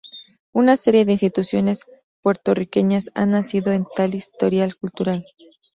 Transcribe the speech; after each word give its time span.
Una 0.51 0.77
serie 0.77 1.05
de 1.05 1.11
instituciones 1.11 1.81
puertorriqueñas 2.23 3.11
han 3.13 3.29
nacido 3.29 3.69
de 3.71 3.85
tal 3.95 4.15
historial 4.15 4.75
cultural. 4.75 5.27